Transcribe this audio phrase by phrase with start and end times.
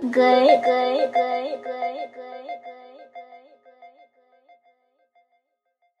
[0.00, 2.59] Good, good, good, good, good.